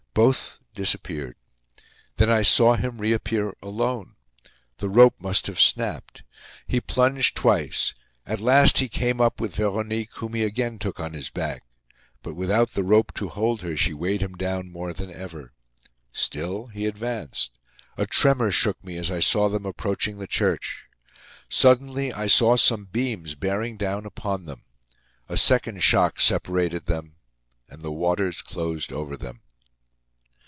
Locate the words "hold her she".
13.29-13.93